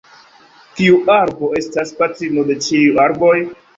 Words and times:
Kiu 0.77 0.95
arbo 1.17 1.49
estas 1.61 1.93
patrino 2.03 2.47
de 2.49 2.57
ĉiuj 2.69 2.93
arboj? 3.05 3.37